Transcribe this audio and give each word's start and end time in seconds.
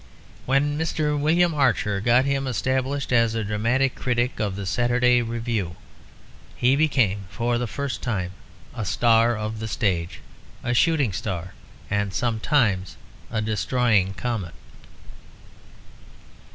When 0.47 0.79
Mr. 0.79 1.15
William 1.15 1.53
Archer 1.53 2.01
got 2.01 2.25
him 2.25 2.47
established 2.47 3.13
as 3.13 3.33
dramatic 3.33 3.93
critic 3.93 4.39
of 4.39 4.55
the 4.55 4.65
Saturday 4.65 5.21
Review, 5.21 5.75
he 6.55 6.75
became 6.75 7.25
for 7.29 7.59
the 7.59 7.67
first 7.67 8.01
time 8.01 8.31
"a 8.73 8.83
star 8.83 9.37
of 9.37 9.59
the 9.59 9.67
stage"; 9.67 10.21
a 10.63 10.73
shooting 10.73 11.13
star 11.13 11.53
and 11.87 12.15
sometimes 12.15 12.97
a 13.29 13.43
destroying 13.43 14.15
comet. 14.15 14.55